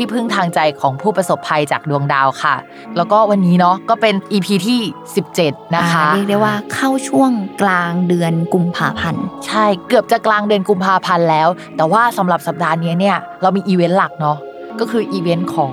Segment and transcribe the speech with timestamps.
[0.00, 2.54] ที่พึ่งทางใจของผู้ประสบภัยจากดวงดาวค่ะ
[2.96, 4.80] แล้วก็วันนี้เนาะก็เป็น EP ที่
[5.26, 7.30] 17 นะคะอ่าเรียกได้ว่าเข้าช่วง
[7.62, 14.38] กลางเดือนกุมภาพันธ์ใช่เกือบจะกลางเดือนกุมภาพันธ์แล้ว แต่ว่าสำหรับสัปดาห์นี้เนี่ยเรามีอีเวนต์หลักเนาะ
[14.80, 15.72] ก็คืออีเวนต์ของ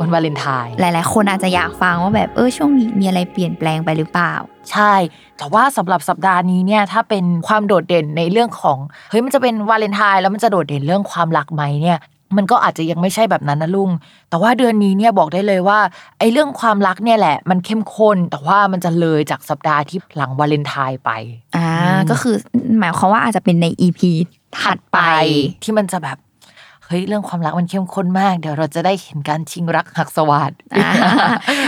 [0.00, 4.34] วันวาเลนไทน์หลาย ๆ คนอาจจะอยากฟังว่าแบบเออช่วงนี้มีอะไรเปลี่ยนแปลงไปหรือเปล่า
[4.70, 4.94] ใช่
[5.38, 8.78] แต่ว่าสำหรับสัปดาห์นี้เนี่ยถ้าเป็นความโดดเด่นในเรื่องของ
[9.10, 11.98] เฮ้ยมันจะเป็นวาเลนไทน์แล้วมันจะโดดเด่นเรื่องความรักไหมเนี่ย
[12.36, 13.90] มันก็อาจจะยังไม่ใช่แบบนั้นนะลุง
[14.30, 15.78] แต่ว่าเดือนนี้เนี่ยบอกได้เลยว่า
[16.18, 21.10] ไอ้เรื่องความรักเนี่ยแหละ มันเข้มข้น แต่ว่ามันจะเลยจากสัปดาห์ที่หลังวาเลนไทน์ไป
[21.56, 22.34] อ่าอืมก็คือ
[22.80, 24.00] หมายความว่าอาจจะเป็นใน EP
[24.60, 24.98] ถัดไป
[25.62, 26.18] ที่มันจะแบบ
[26.84, 30.90] เฮ้ยเรื่องความรักมันเข้มข้นมาก เดี๋ยวเราจะได้เห็นการชิงรักหักสวัสดอ่า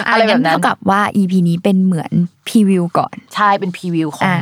[0.09, 2.13] อะไรแบบนั้นเท่ากับว่า EP นี้เป็นเหมือน
[2.49, 4.37] พรีวิวก่อน ใช่เป็นพรีวิวของอ่า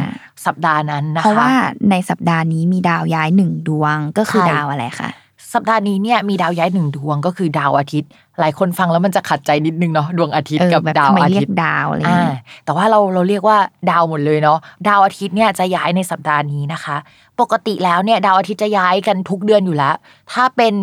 [0.46, 1.52] สัปดาห์นั้นนะคะเพราะว่า
[1.90, 5.10] ในสัปดาห์นี้มีดาวย้ายหนึ่งดวงก็คือใช่ดาวอะไรคะ
[5.54, 13.58] สัปดาห์นี้เนี่ยมีดาวย้ายหนึ่งดวงก็คือดาวอาทิตย์ หลายคนฟังแล้วมันจะขัดใจนิดนึงเนาะดวงอาทิตย์เออกับแบบดาวทำไมอาเรียทิตกย์ดาวอะไรอย่างอ่าเงี้ยแต่ว่าเราเราเรียกว่า
[13.90, 14.58] ดาวหมดเลยเนาะ
[14.88, 16.96] ดาวอาทิตย์เนี่ยจะย้ายในสัปดาห์นี้นะคะ
[17.40, 19.94] ปกติแล้วเนี่ยดาวอาทิตย์จะย้ายกันทุกเดือนอยู่แล้ว
[20.32, 20.74] ถ้าเป็น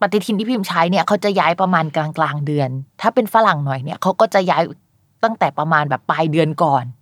[0.00, 4.62] ปฏิทินที่พิมพ์ใช้เนี่ยเขาจะย้ายประมาณกลางกลางๆเดือน ถ้าเป็นฝรั่งหน่อยเนี่ยเขาก็จะย้าย
[5.24, 6.99] ตั้งแต่ประมาณแบบปลายเดือนก่อนม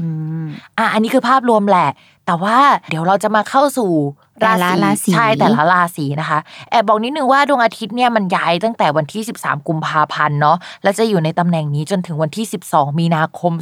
[0.00, 0.08] อื
[0.44, 0.46] ม
[0.78, 1.88] อะอันนี้คือภาพรวมแหละ
[2.26, 2.56] แต่ว่า
[2.90, 3.92] เดี๋ยวเราจะมาเข้าสู่
[4.40, 6.38] แต่ละราศีใช่แต่ละราศีนะคะ
[6.70, 13.52] แอบบอกนิดนึงว่าดวงอาทิตย์เนี่ยมันย้ายตั้งแต่วันที่ 13 กุมภาพันธ์เนาะแล้วจะอยู่ในตำแหน่งนี้จนถึงวันที่ 12 มีนาคม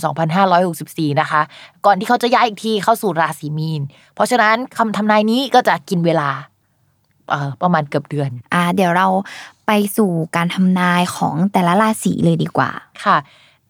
[0.57, 1.43] 2564 นะคะ
[1.87, 3.83] ก่อนที่เขาจะย้ายอีกทีเข้าสู่ราศีมีน
[4.15, 6.29] เพราะฉะนั้นคำทำนายนี้ก็จะกินเวลา
[7.31, 9.07] เอ่อประมาณเกือบเดือน อ่า เดี๋ยวเรา
[9.67, 12.71] ไปสู่การทำนายของแต่ละราศีเลยดีกว่า
[13.05, 13.17] ค่ะ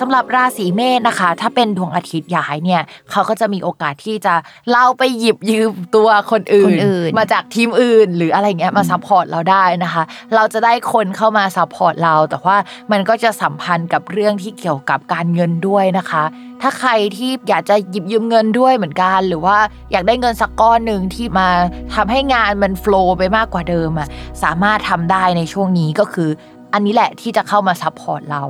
[0.00, 4.34] สำหรับราศีเมษนะคะ ถ้าเป็นดวงอาทิตย์ย้ายเนี่ยเขาก็จะมีโอกาสที่จะ
[4.70, 10.02] เล่าไปหยิบยืมตัวคนอื่นคนอื่นมาจากทีมอื่น หรืออะไรเงี้ยมา support เราได้นะคะ
[10.34, 12.56] เราจะได้คนเข้ามา support เรา แต่ว่า
[12.92, 16.24] มันก็จะสัมพันธ์กับเรื่องที่เกี่ยวกับการเงินด้วยนะคะ
[16.62, 19.56] ถ้าใครที่อยากจะหยิบยืมเงินด้วยเหมือนกัน หรือว่า
[19.92, 21.48] อยากได้เงินสักก้อนหนึ่งที่มา
[21.94, 24.08] ทำให้งานมัน flow ไปมากกว่าเดิมอะ
[24.42, 26.30] สามารถทำได้ในช่วงนี้ก็คือ
[26.72, 28.42] อันนี้แหละที่จะเข้ามา support เรา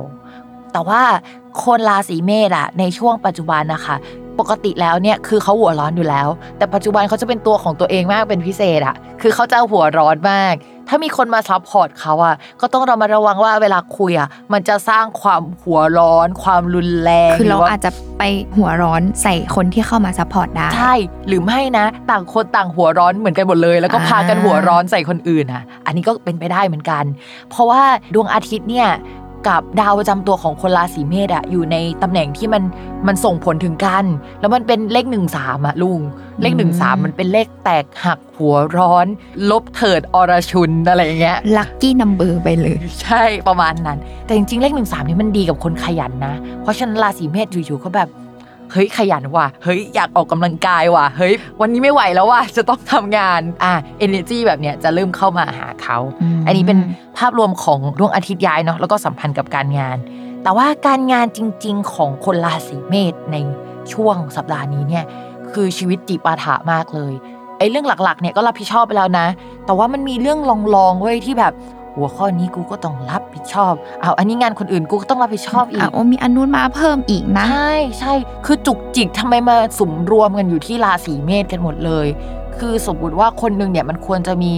[0.75, 1.03] แต่ว่า
[1.65, 3.95] คนราศีเมษอะในช่วงปัจจุบันนะคะ
[4.39, 6.27] ปกติแล้วเนี่ยคือเขาหัวร้อนอยู่แล้ว
[6.57, 10.53] แต่ปัจจุบันเขาจะเป็นตัวของตัวเองมากเป็นพิเศษอะคือเขาจะหัวร้อนมาก
[10.89, 18.23] ถ้ามีคนมา support เขาอะก็ต้องเรามาระวังว่าเวลาคุยอะมันจะสร้างความหัวร้อน ความรุนแรงคือเราว่าอาจจะไป
[18.57, 20.93] หัวร้อนใส่คนที่เข้ามา support ได้ใช่
[21.27, 27.03] หรือไม่นะ ต่างคนต่างหัวร้อนเหมือนกันหมดเลย แล้วก็อ่าพากันหัวร้อนใส่คนอื่นอะอันนี้ก็เป็นไปได้เหมือนกัน
[27.49, 27.81] เพราะว่า
[28.13, 28.89] ดวงอาทิตย์เนี่ย
[29.47, 32.63] กับดาวประจำตัวของคนราศีเมษอะอยู่ในตำแหน่งที่มัน
[33.07, 34.05] มันส่งผลถึงกัน
[34.39, 36.01] แล้วมันเป็นเลขหนึ่งสามอะลุง
[36.41, 39.07] เลขหนึ่งสามมันเป็นเลขแตกหักหัวร้อน
[39.49, 48.09] รบเถิดอรชุนอะไรอย่างเงี้ย lucky number ไปเลย ใช่ประมาณนั้น แต่จริงๆ เลขหนึ่งสามนี่มันดีกับคนขยันนะ เพราะฉะนั้นราศีเมษอยู่ๆก็แบบ
[48.71, 53.73] เฮ้ยขยันว่ะ เฮ้ยอยากออกกำลังกายว่ะ เฮ้ยวันนี้ไม่ไหวแล้วว่ะจะต้องทำงานอะ
[54.05, 56.79] energy แบบเนี้ยจะเริ่มเข้ามาหาเขาอืมอันนี้เป็น
[57.17, 59.97] ภาพรวมของดวงอาทิตย์ย้ายเนาะแล้วก็สัมพันธ์กับการงาน
[60.43, 63.37] แต่ว่าการงานจริง ๆ ของคนราศีเมษใน
[63.93, 65.05] ช่วงสัปดาห์นี้เนี่ย
[65.53, 67.13] คือชีวิตจิปาถะมากเลย
[67.57, 69.27] ไอ้เรื่องหลักๆเนี่ยก็รับผิดชอบไปแล้วนะ
[69.65, 70.39] แต่ว่ามันมีเรื่อง
[70.75, 71.53] ลองๆเว้ยที่แบบ
[71.95, 78.13] หัวข้อนี้กูก็ต้องรับผิดชอบเอาอันนี้งานคนอื่นกูก็ต้องรับผิดชอบอีอะกโอ้มีอันนู้นมาเพิ่มอีกนะ ใช่ใช่
[78.45, 82.07] คือจุกจิกทำไมมาสุมรวมกันอยู่ที่ราศีเมษกันหมดเลย
[82.61, 84.51] คือสมมติว่าคนหนึ่งเนี่ยมันควรจะมี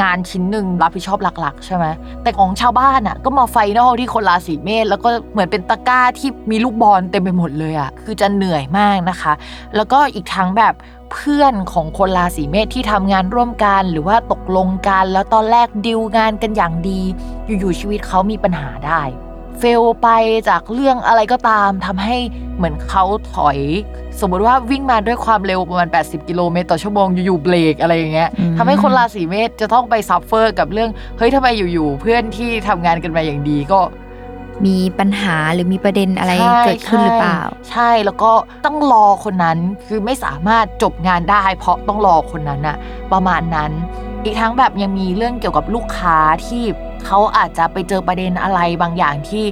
[0.00, 1.86] งานชิ้นหนึ่งรับผิดชอบหลัก ๆ ใช่ไหม
[2.22, 9.32] แต่ของชาวบ้านอะ ก็มา final ที่คนราศีเมษแล้วก็เหมือนเป็นตะกร้าที่มีลูกบอลเต็มไปหมดเลยอะคือจะเหนื่อยมากนะคะ
[9.76, 10.74] แล้วก็อีกทั้งแบบ
[11.12, 17.00] เพื่อนของคนราศีเมษที่ทำงานร่วมกัน หรือว่าตกลงกันแล้วตอนแรกดิวงานกันอย่างดี
[17.46, 19.02] อยู่ๆชีวิตเขามีปัญหาได้
[19.58, 20.08] fail ไป
[20.48, 22.16] จากเรื่องอะไรก็ตามทำให้
[22.56, 23.04] เหมือนเขา
[23.34, 23.58] ถอย
[24.20, 33.80] สมมติว่าวิ่งมาด้วยความเร็วประมาณ 80 กิโลเมตรต่อชั่วโมงอยู่ๆเบรกอะไรอย่างเงี้ยอืมทำให้คนราศีเมษจะต้องไป suffer กับเรื่องเฮ้ยทำไมอยู่ๆเพื่อนที่ทำงานกันมาอย่างดีก็
[34.66, 38.30] มีปัญหาหรือมีประเด็นอะไรใช่เกิดขึ้นหรือเปล่าใช่ใช่แล้วก็
[38.64, 42.76] ต้องรอคนนั้นคือไม่สามารถจบงานได้ เพราะต้องรอคนนั้นอะ
[43.12, 43.70] ประมาณนั้น
[44.24, 46.62] อีกทั้งแบบยังมีเรื่องเกี่ยวกับลูกค้าที่
[47.04, 49.44] เขาอาจจะไปเจอประเด็นอะไรบางอย่างที่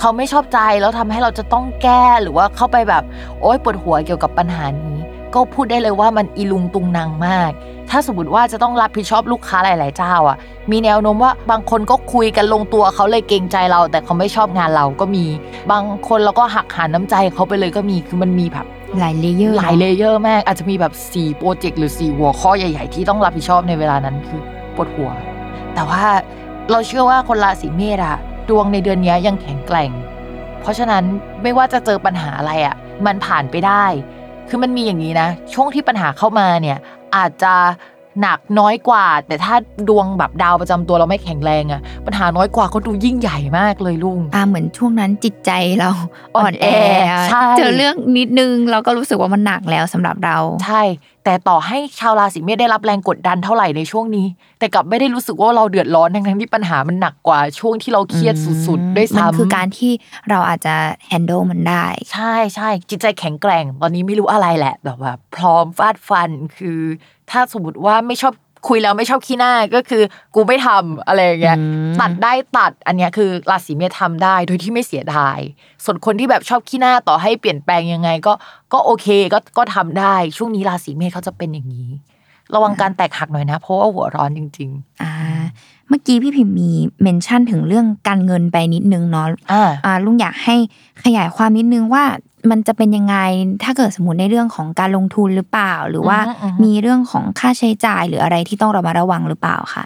[0.00, 3.04] เขาไม่ชอบใจแล้วทำให้เราจะต้องแก้หรือว่าเข้าไปแบบ
[3.40, 4.96] โอ๊ยปวดหัวเกี่ยวกับปัญหานี้
[5.34, 7.50] ก็พูดได้เลยว่ามันอีลุงตุงนางมาก
[7.90, 10.36] ถ้าสมมติว่าจะต้องรับผิดชอบลูกค้าหลาย ๆ เจ้าอะ
[10.70, 15.24] มีแนวโน้มว่าบางคนก็คุยกันลงตัวเขาเลยเกรงใจเรา แต่เขาไม่ชอบงานเราก็มี
[15.70, 18.66] บางคนเราก็หักหาน้ำใจเขาไปเลยก็มีคือมันมีแบบ
[18.98, 24.40] หลาย layer หลาย layer มาก อาจจะมีแบบ4โปรเจกต์หรือ 4 หัวข้อใหญ่ ๆ ที่ต้องรับผิดชอบในเวลานั้นคือ
[24.74, 25.10] ปวดหัว
[25.74, 26.02] แต่ว่า
[26.70, 28.16] เราเชื่อว่าคนราศีเมษอะ
[28.48, 29.90] ดวงในเดือนนี้ยังแข็งแกร่ง
[30.60, 31.04] เพราะฉะนั้น
[31.42, 32.74] ไม่ว่าจะเจอปัญหาอะไรอะ
[33.06, 33.84] มันผ่านไปได้
[34.48, 36.78] คือมันมีอย่างนี้นะ ช่วงที่ปัญหาเข้ามาเนี่ย
[37.16, 37.54] อาจจะ
[38.20, 39.54] หนักน้อยกว่า แต่ถ้า
[39.88, 45.90] ดวงแบบดาวประจำตัวเราไม่แข็งแรงอะปัญหาน้อยกว่าก็ดูยิ่งใหญ่มากเลยลุงอ่าเหมือนช่วงนั้นจิตใจเรา
[46.36, 46.66] อ่อ่ออนนแอ
[47.00, 50.82] แอใช่เจอเรื่องนิดนึงเราก็รู้สึกว่ามันหนักแล้วสำหรับเราใช่
[51.24, 54.26] แต่ต่อให้ชาวราศีเมษได้รับแรงกดดันเท่าไหร่ในช่วงนี้
[54.58, 58.34] แต่กลับไม่ได้รู้สึกว่าเราเดือดร้อนทั้งๆที่ปัญหามันหนักกว่าช่วงที่เราเครียด
[58.66, 59.92] สุดๆด้วยมันซ้ำคือการที่
[60.30, 60.74] เราอาจจะ
[61.10, 66.80] handle มันได้ ใช่ใช่จิตใจแข็งแกร่ง ตอนนี้ไม่รู้อะไรแหละแบบว่าพร้อมฟาดฟันคือ
[67.30, 68.34] ถ้าสมมติว่าไม่ชอบ
[68.68, 70.02] คุยแล้วไม่ชอบขี้หน้าก็คือ
[70.34, 75.38] กูไม่ทำอะไรอย่างเงี้ยอืมตัดได้ตัดอันเนี้ยคือราศีเมษทำได้โดยที่ไม่เสียดาย
[75.84, 78.32] ส่วนคนที่แบบชอบขี้หน้าต่อให้เปลี่ยนแปลงยังไง ก็
[78.72, 81.90] ก็โอเคก็ก็ทำได้ ช่วงนี้ราศีเมษเขาจะเป็นอย่างนี้
[82.54, 84.70] ระวังการแตกหักหน่อยนะ เพราะว่าหัวร้อนจริง
[85.02, 85.12] อ่า
[85.88, 86.70] เมื่อกี้พี่พิมพ์มี
[87.02, 90.56] เมนชั่นถึงเรื่องการเงินไปนิดนึงเนาะๆอ่าอ่าลุงอยากให้
[91.04, 92.04] ขยายความนิดนึงว่า
[92.50, 93.16] มันจะเป็นยังไง
[93.62, 99.84] ถ้าเกิดสมมติในเรื่องของการลงทุนหรือเปล่า หรือว่าอือฮึอือฮึมีเรื่องของค่าใช้จ่ายหรืออะไรที่ต้องระมัดระวังหรือเปล่าค่ะ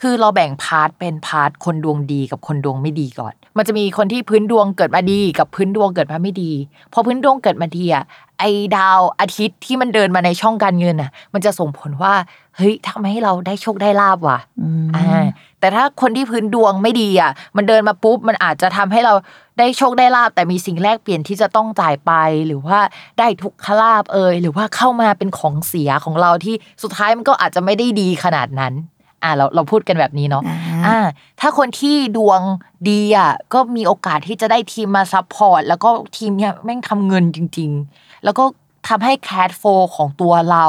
[0.00, 6.52] คือเราแบ่ง part เป็น part คนดวงดีกับคนดวงไม่ดีก่อน มันจะมีคนที่พื้นดวงเกิดมาดีกับพื้นดวงเกิดมาไม่ดี
[6.92, 12.14] พอพื้นดวงเกิดมาดีอะไอไอ้ดาวอาทิตย์ที่มันเดินมาในช่องการเงินอะ มันจะส่งผลว่า
[12.56, 15.24] เฮ้ยทำให้เราได้โชคได้ลาภว่ะอืมอ่า
[15.60, 19.14] แต่ถ้าคนที่พื้นดวงไม่ดีอะ มันเดินมาปุ๊บ มันอาจจะทำให้เรา
[19.58, 22.12] ได้โชคได้ลาภ แต่มีสิ่งแลกเปลี่ยนที่จะต้องจ่ายไป
[22.46, 22.78] หรือว่า
[23.18, 28.74] ได้ทุกขลาภเอยหรือว่าเข้ามาเป็นของเสียของเราที่สุดท้ายมันก็อาจจะไม่ได้ดีขนาดนั้น
[29.22, 30.98] อ่าเราเราพูดกันแบบนี้เนาะอ่าอ่า
[31.40, 32.40] ถ้าคนที่ดวง
[32.88, 38.44] ดีอะก็มีโอกาสที่จะได้ทีมมา support แล้วก็ทีมเนี้ยแม่งทำเงินจริง ๆ แล้วก็
[38.88, 39.62] ทำให้ cash flow
[39.96, 40.66] ของตัวเรา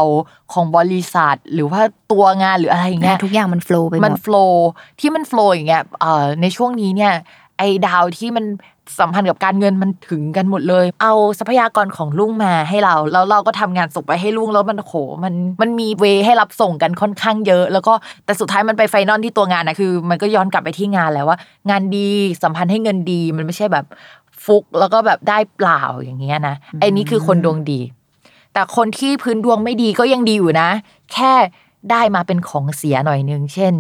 [0.54, 1.82] ของบริษัท หรือว่า
[2.12, 4.68] ตัวงานหรืออะไรอย่างเงี้ยทุกอย่างมันโฟล์ไปหมันมดโฟล์
[5.00, 7.14] ที่มันโฟล์อย่างเงี้ยเอ่อในช่วงนี้เนี่ย
[7.58, 8.46] ไอ้ดาวที่มัน
[9.00, 14.94] สัมพันธ์กับการเงินมันถึงกันหมดเลย เอาทรัพยากรของลุงมาให้เรา แล้วเราก็ทำงานส่งไปให้ลุงแล้วมันโห
[15.24, 17.94] มันมันมีเวให้รับส่งกันค่อนข้างเยอะ แล้วก็
[18.26, 21.38] แต่สุดท้ายมันไปไฟนอลที่ตัวงานนะคือ มันก็ย้อนกลับไปที่งานแหล้วว่า
[21.70, 22.08] งานดี
[22.44, 23.86] สัมพันธ์ให้เงินดีมันไม่ใช่แบบ
[24.46, 27.82] ฟุกแล้วก็แบบได้เปล่าอย่างเงี้ยนะไอ้นี่คือคนดวงดี
[28.54, 30.70] แต่คนที่พื้นดวงไม่ดีก็ยังดีอยู่นะ
[31.14, 31.34] แค่
[31.92, 33.74] ได้มาเป็นของเสียหน่อยนึงเช่น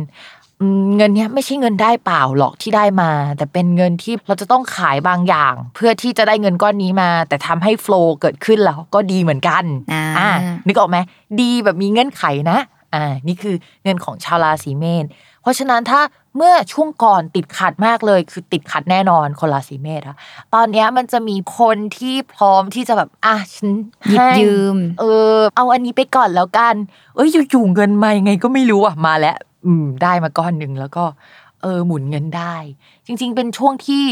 [0.97, 9.63] เงินเนี้ยไม่ใช่เงินได้เปล่าหรอกที่ได้มา แต่เป็นเงินที่เราจะต้องขายบางอย่าง เพื่อที่จะได้เงินก้อนนี้มา แต่ทำให้โฟล์เกิดขึ้นแล้วก็ดีเหมือนกัน
[10.19, 10.29] อ่า
[10.67, 10.97] นึกออกไหม
[11.41, 12.59] ดีแบบมีเงื่อนไขนะ
[12.93, 15.05] อ่านี่คือเงินของชาวราศีเมษ
[15.45, 16.01] เพราะฉะนั้นถ้า
[16.37, 20.17] เมื่อช่วงก่อนติดขัดมากเลย คือติดขัดแน่นอนคนราศีเมษอะ
[20.53, 23.71] ตอนเนี้ยมันจะมีคนที่พร้อมที่จะแบบอะฉัน
[24.09, 25.03] หยิบให้ยืม เอ
[25.35, 26.75] อ เอาอันนี้ไปก่อนแล้วกัน
[27.15, 31.03] เอ้ยอยู่ๆเงินมายังไงก็ไม่รู้อะมาแล้ว อืม ได้มาก้อนหนึ่งแล้วก็
[31.61, 32.55] เออหมุนเงินได้
[33.05, 34.03] จริง ๆ เป็นช่วงที่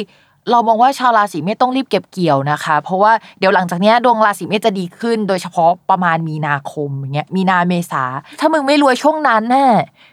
[0.52, 8.04] เรามองว่าชาวราศีเมษต้องรีบเก็บเกี่ยวนะคะ เพราะว่าเดี๋ยวหลังจากเนี้ยดวงราศีเมษจะดีขึ้น โดยเฉพาะประมาณมีนาคมอย่างเงี้ยมีนาเมษา
[8.40, 10.13] ถ้ามึงไม่รวยช่วงนั้นน่ะมึ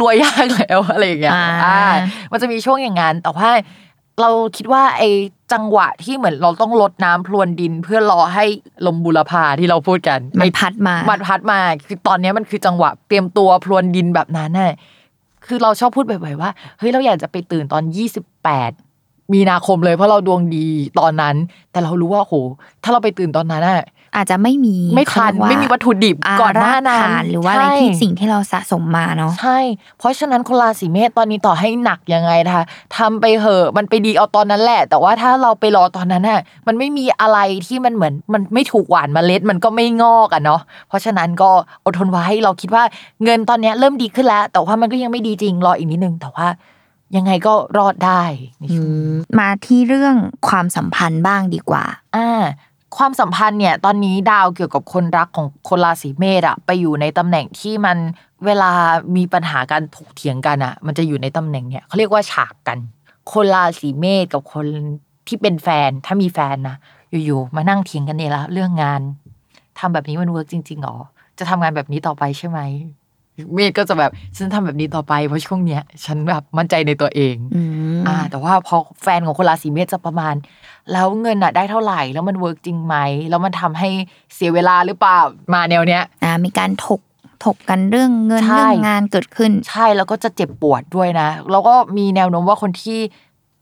[0.00, 1.80] รวยยากแล้วอะไรอย่างเงี้ยอ่าอ่า
[2.32, 3.50] มันจะมีช่วงอย่างนั้นแต่ว่า
[4.20, 5.10] เราคิดว่าไอ้
[5.52, 8.44] จังหวะที่เหมือนเราต้องลดน้ำพรวนดิน เพื่อรอให้
[8.86, 14.72] ลมบุรพาที่เราพูดกันมันไอ้พัดมามันพัดมาคือตอนเนี้ยมันคือจังหวะเตรียมตัวพรวนดินแบบนั้นน่ะ
[15.46, 18.70] คือเราชอบพูดบ่อยๆว่าเฮ้ยเราอยากจะไปตื่นตอนยี่สิบแปด
[19.32, 20.66] มีนาคมเลยเพราะเราดวงดี
[21.00, 21.36] ตอนนั้น
[21.70, 22.34] แต่เรารู้ว่าโห
[22.82, 23.82] ถ้าเราไปตื่นตอนนั้นน่ะ
[24.16, 29.58] อาจจะไม่มีไม่ทันเขาเรียกว่าไม่มีวัตถุดิบอ่าก่อนหน้านั้นรกฐานหรือว่าอะไรใช่ที่สิ่งที่เราสะสมมาเนาะใช่
[29.98, 32.64] เพราะฉะนั้นคนราศีเมษตอนนี้ต่อให้หนักยังไงนะคะ
[32.96, 41.50] ทำไปเหอะมันไปดีเอาตอนนั้นแหละ แต่ว่าถ้าเราไปรอตอนนั้นน่ะมันไม่มีอะไรที่มันเหมือนมันไม่ถูกหวานเมล็ดมันก็ไม่งอกอะเนาะเพราะฉะนั้นก็
[41.84, 42.84] อดทนไว้เราคิดว่า
[43.24, 46.46] เงินตอนเนี้ยเริ่มดีขึ้นแล้ว แต่ว่ามันก็ยังไม่ดีจริงรออีกนิดนึงแต่ว่า
[47.16, 48.22] ยังไงก็รอดได้
[48.58, 50.16] ในช่วงนี้มาที่เรื่อง
[50.48, 51.84] ความสัมพันธ์บ้างดีกว่า
[52.16, 52.30] อ่า
[52.96, 57.96] ความสัมพันธ์เนี่ยตอนนี้ดาวเกี่ยวกับคนรักของคนราศีเมษอะไปอยู่ในตำแหน่งที่มัน
[58.44, 58.70] เวลา
[59.16, 62.78] มีปัญหาการถกเถียงกันอะมันจะอยู่ในตำแหน่งเนี่ยเขาเรียกว่าฉากกัน
[63.32, 64.66] คนราศีเมษกับคน
[65.28, 66.76] ที่เป็นแฟนถ้ามีแฟนนะ
[67.10, 69.00] อยู่ๆมานั่งเถียงกันเนี่ยละเรื่องงาน
[69.78, 70.96] ทำแบบนี้มัน work จริงๆหรอ
[71.38, 72.60] จะทำงานแบบนี้ต่อไปใช่ไหม
[73.54, 77.62] เมษก็จะแบบฉันทำแบบนี้ต่อไปเพราะช่วงเนี้ย ฉันแบบมั่นใจในตัวเองอื
[77.98, 80.34] มอ่า แต่ว่าพอแฟนของคนราศีเมษจะประมาณ
[80.92, 82.96] แล้วเงินอะได้เท่าไหร่แล้วมัน work จริงไหม
[83.30, 83.88] แล้วมันทำให้
[84.34, 85.18] เสียเวลาหรือเปล่า
[85.54, 87.00] มาแนวเนี้ยอ่ามีการถก
[87.44, 92.98] ถกกันเรื่องเงินใช่เรื่องงานเกิดขึ้น ใช่แล้วก็จะเจ็บปวดด้วยนะ แล้วก็มีแนวโน้มว่าคนที่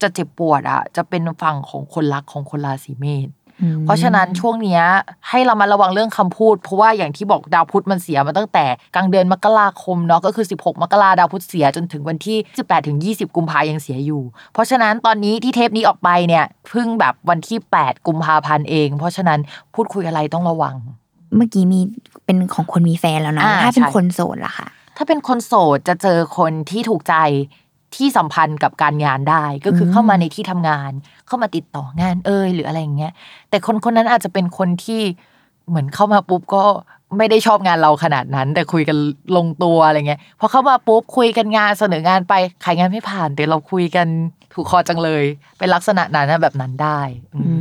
[0.02, 3.37] จะเจ็บปวดอะจะเป็นฝั่งของคนรักของคนราศีเมษอืม
[3.84, 4.82] เพราะฉะนั้นช่วงเนี้ย
[5.28, 14.22] ให้เรามาระวังเรื่องคำพูด เพราะว่าอย่างที่บอกดาวพุธมันเสียมาตั้งแต่กลางเดือนมกราคมเนาะก็คือ 16 มกราดาวพุธเสียจนถึงวันที่ 18ถึง20 กุมภายังเสียอยู่
[14.52, 19.40] เพราะฉะนั้นตอนนี้ที่เทปนี้ออกไปเนี่ยเพิ่งแบบวันที่ 8 กุมภาพันธ์เอง เพราะฉะนั้น
[19.74, 20.76] พูดคุยอะไรต้องระวัง
[21.36, 21.80] เมื่อกี้มี
[22.24, 27.14] เป็นของคนมีแฟนแล้วเนาะอ่าถ้าเป็นใช่คนโสดล่ะค่ะถ้าเป็นคนโสดจะเจอคนที่ถูกใจ
[27.96, 30.92] ที่สัมพันธ์กับการงานได้ก็คือมเข้ามาในที่ทำงาน
[31.26, 33.12] เข้ามาติดต่องานเอ่ยหรืออะไรอย่างเงี้ย
[33.50, 35.00] แต่คนคนนั้นอาจจะเป็นคนที่
[35.68, 36.64] เหมือนเข้ามาปุ๊บก็
[37.18, 38.96] ไม่ได้ชอบงานเราขนาดนั้น แต่คุยกัน
[39.36, 44.06] ลงตัวอะไรเงี้ยพอเข้ามาปุ๊บคุยกันงานเสนองานไปขายงานไม่ผ่านแต่เราคุยกัน
[44.54, 45.24] ถูกคอจังเลย
[45.58, 47.00] เป็นลักษณะนั้นนะแบบนั้นได้
[47.34, 47.54] อืมอื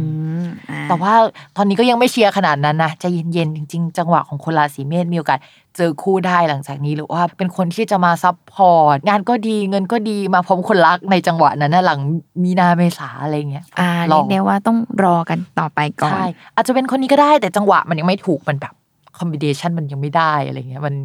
[0.43, 1.13] มอ่าแต่ว่า
[1.55, 3.03] ตอนนี้ก็ยังไม่เชียร์ขนาดนั้นนะใจ
[3.33, 5.39] เย็นๆจริง ๆ จังหวะของคนราศีเมษมีโอกาส
[5.77, 11.99] เจอคู่ได้หลังจากนี้หรือว่าเป็นคนที่จะมาซับพอร์ตงานก็ดีเงินก็ดีมาพร้อมคนรักในจังหวะนั้นนะหลัง
[12.43, 18.73] มีนาเมษาอะไรเงี้ยอ่าลเรีอยงกได้ว่าต้องรอกันต่อไปก่อนใช่อาจจะเป็นคนนี้ก็ได้แต่จังหวะมันยังไม่ถูกมันแบบ
[19.17, 20.95] คอมบิเนชันมันยังไม่ได้อะไรเงี้ยมัน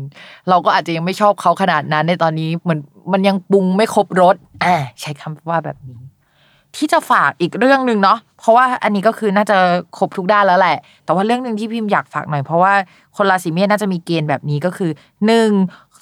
[0.49, 2.79] เราก็อาจจะยังไม่ชอบเขาขนาดนั้นในตอนนี้มัน
[3.13, 6.01] มันยังปรุงไม่ครบรสอ่าใช้คำว่าแบบนี้
[6.77, 9.57] ที่จะฝากอีกเรื่องหนึ่งเนาะเพราะว่าอันนี้ก็คือน่าจะ
[9.99, 12.75] ครบทุกด้านแล้วแหละ แต่ว่าเรื่องหนึ่งที่พิมพ์อยากฝากหน่อยเพราะว่า
[13.17, 14.91] คนราศีเมษน่าจะมีเกณฑ์แบบนี้ก็คือ
[15.27, 15.51] หนึ่ง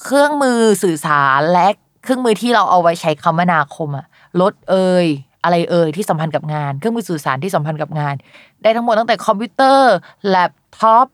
[0.02, 1.68] เครื่องมือสื่อสารและ
[2.02, 4.06] เครื่องมือที่เราเอาไว้ใช้คมนาคมอะ
[4.40, 5.06] รถเอ่ย
[5.44, 8.14] อะไรเอ่ยที่สัมพันธ์กับงาน เครื่องมือสื่อสารที่สัมพันธ์กับงาน
[8.62, 9.94] ได้ทั้งหมดตั้งแต่คอมพิวเตอร์
[10.28, 11.06] แล็ปท็อป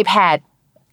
[0.00, 0.36] iPad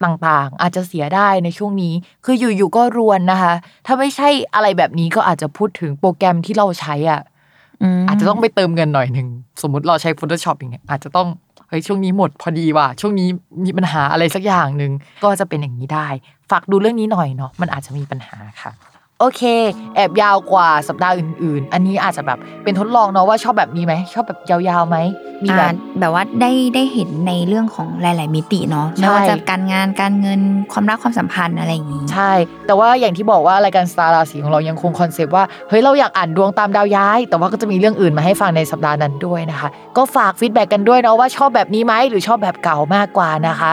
[0.04, 3.54] ต่างๆ อาจจะเสียได้ในช่วงนี้ คืออยู่ๆก็รวนนะคะ
[3.86, 7.20] ถ้าไม่ใช่อะไรแบบนี้ก็อาจจะพูดถึงโปรแกรมที่เราใช้อะ
[8.08, 9.28] อาจจะต้องไปเติมเงินหน่อยหนึ่ง
[9.62, 11.28] สมมติเราใช้ Photoshop อย่างเงี้ยอาจจะต้อง
[11.68, 13.28] เฮ้ยช่วงนี้หมดพอดีว่ะช่วงนี้
[13.64, 14.92] มีปัญหาอะไรสักอย่างหนึ่ง
[15.24, 16.08] ก็จะเป็นอย่างนี้ได้
[16.50, 18.72] ฝากดูเรื่องนี้หน่อยเนาะมันอาจจะมีปัญหาค่ะ
[19.22, 19.42] โอเค
[19.96, 24.96] แอบยาวกว่าสัปดาห์อื่น ๆ อันนี้อาจจะแบบเป็นทดลองเนาะว่าชอบแบบนี้ไหมชอบแบบยาวๆไหม
[25.44, 30.40] มีแบอ่าแบบว่าได้ได้เห็นในเรื่องของหลาย ๆ มิติเนาะใช่ไม่ว่าจะการงานการเงิน
[30.72, 32.32] ความรักความสัมพันธ์อะไรอย่างนี้ใช่
[32.66, 43.72] แต่ว่าอย่างที่บอกว่ารายการสตาร์ราศีของเรายังคง concept ว่าเฮ้ยเราอยากอ่านดวงตามดาวย้าย แต่ว่าก็จะมีเรื่องอื่นมาให้ฟังในสัปดาห์นั้นด้วยนะคะ ก็ฝาก feedback กันด้วยเนาะว่าชอบแบบนี้ไหมหรือชอบแบบเก่ามากกว่านะคะ